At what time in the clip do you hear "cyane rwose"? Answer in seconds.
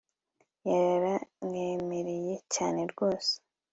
2.53-3.31